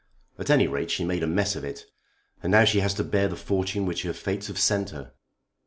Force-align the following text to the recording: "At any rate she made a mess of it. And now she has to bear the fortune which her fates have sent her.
"At 0.39 0.49
any 0.49 0.67
rate 0.67 0.89
she 0.89 1.05
made 1.05 1.21
a 1.21 1.27
mess 1.27 1.55
of 1.55 1.63
it. 1.63 1.85
And 2.41 2.51
now 2.51 2.63
she 2.63 2.79
has 2.79 2.95
to 2.95 3.03
bear 3.03 3.27
the 3.27 3.35
fortune 3.35 3.85
which 3.85 4.01
her 4.01 4.13
fates 4.13 4.47
have 4.47 4.57
sent 4.59 4.89
her. 4.89 5.13